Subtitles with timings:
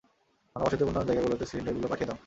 [0.55, 2.17] ঘনবসতিপূর্ণ জায়গাগুলোতে সিলিন্ডারগুলো পাঠিয়ে দাও।